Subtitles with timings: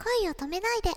[0.00, 0.90] 恋を止めないで。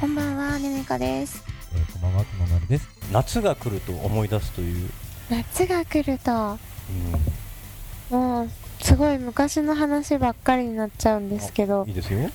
[0.00, 1.44] こんばんはねねかです。
[1.74, 2.88] えー、こんばんは、くままるです。
[3.12, 4.90] 夏が来ると思い出すという、
[5.28, 6.58] 夏が来ると。
[8.10, 8.50] うん、もう
[8.80, 11.84] すごい昔の話ばっかりになっちゃうんですけど。
[11.86, 12.30] いいですよ。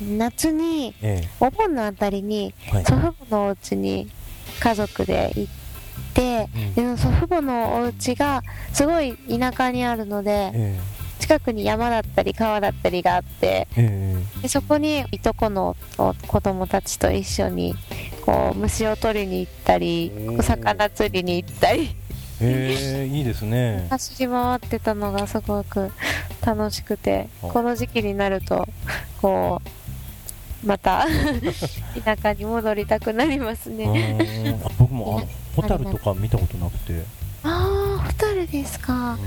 [0.00, 2.54] 夏にえお盆のあたりに。
[2.86, 4.08] 祖父母のお家に
[4.60, 5.52] 家族で行っ
[6.14, 6.74] てうん。
[6.96, 8.42] で祖父母のお家が
[8.72, 10.80] すごい田舎にあるのでえ
[11.18, 14.42] 近くに山だったり川だったりがあってええ。
[14.42, 17.74] でそこにいとこのお子供たちと一緒に
[18.24, 21.90] こう虫を取りに行ったり魚釣りに行ったり。
[22.40, 23.88] えええいいですね。
[23.90, 25.90] 走り回ってたのがすごく
[26.46, 27.48] 楽しくてあ。
[27.48, 28.64] この時期になると
[29.20, 29.68] こう
[30.64, 31.06] また
[32.04, 34.60] 田舎に戻りたくなりますうね。
[34.64, 37.04] あ僕もあのホタルとか見たことなくて、
[37.42, 39.18] ああホタルですか。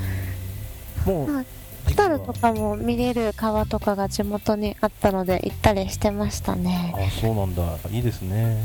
[1.06, 1.46] もうはい
[1.86, 6.94] ホタルとかも見れる川とかが地元にあったので行ったりしてましたね。
[6.96, 7.64] あそうなんだ。
[7.90, 8.64] いいですね。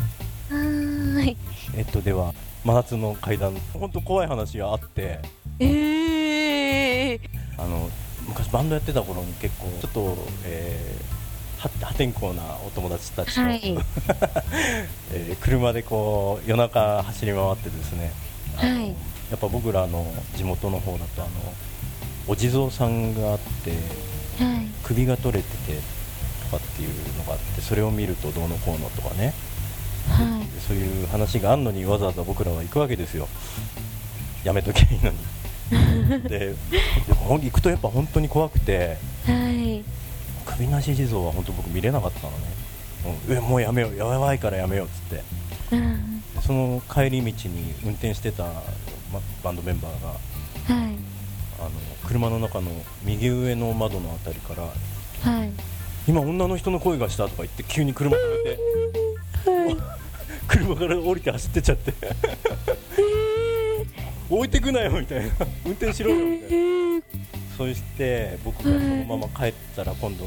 [0.50, 1.36] はーい。
[1.76, 5.20] えっとでは真夏の階段本当怖い話があって、
[5.60, 7.20] ええ
[7.58, 7.88] あの
[8.28, 11.25] 昔バンドやってた頃に結構ちょっと、えーは
[11.58, 13.60] 破天荒なお友達たちと、はい。
[15.12, 18.12] えー車でこう夜中走り回ってですね、
[18.56, 18.94] はい
[19.30, 21.30] やっぱ僕らの地元の方だとあの
[22.28, 23.70] お地蔵さんがあって
[24.42, 24.66] はい。
[24.84, 25.80] 首が取れてて
[26.50, 29.34] とかっていうのがあってそれを見るとどうのこうのとかね
[30.08, 33.26] はでそういう話があんのにわざわざ僕らは行くわけですよ
[34.44, 35.18] やめときゃいいのに
[36.28, 36.54] で
[37.18, 38.96] 行くとやっぱ本当に怖くて
[39.26, 39.30] い。
[39.30, 39.55] はい。
[40.46, 42.38] 首なし地蔵は本当僕見れなかったのね、
[43.28, 45.22] うん、えもうやめようやばいからやめようっつって
[45.72, 46.22] うん。
[46.34, 48.44] でその帰り道に運転してた、
[49.12, 50.18] ま、バンドメンバーがは
[50.88, 50.96] い。
[51.58, 51.70] あの
[52.06, 52.70] 車の中の
[53.02, 54.62] 右上の窓のあたりから
[55.30, 55.50] はい。
[56.08, 59.76] 今女の人の声がしたとか言って急に車止めてはい。
[60.46, 61.92] 車から降りて走ってっちゃって
[64.30, 65.32] 置いてくなよみたいな
[65.64, 66.75] 運転しろよみたいな
[67.56, 70.24] そして僕がそのまま帰ったら今度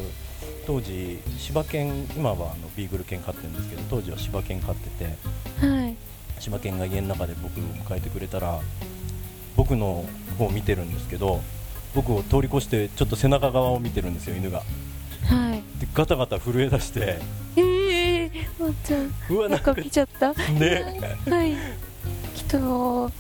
[0.66, 5.96] 当時柴犬今はあのビーグル犬飼ってるんですけど当時は柴犬飼っててはい。
[6.40, 8.60] 柴犬が家の中で僕を迎えてくれたら
[9.56, 10.06] 僕の
[10.38, 11.42] 方を見てるんですけど
[11.94, 15.80] 僕を通り越してちょっと背中側を見てるんですよ犬がはい。
[15.80, 17.20] でガタガタ震え出して
[17.58, 19.14] ええワンちゃん。
[19.30, 20.34] うわなんんか見ちゃった？
[20.34, 21.54] ねはい。
[22.36, 23.12] きっと、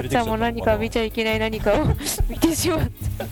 [0.00, 1.86] ンちゃんも何か見ちゃいけない何かを
[2.28, 3.26] 見てしまった。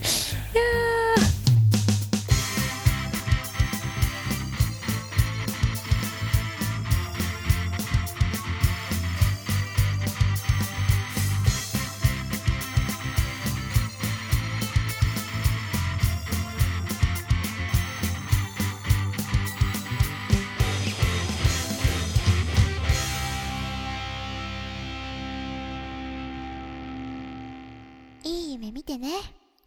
[28.51, 29.09] い夢見てね。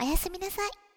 [0.02, 0.93] おやすみなさい。